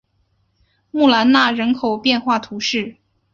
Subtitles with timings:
[0.89, 2.97] 穆兰纳人口变化图示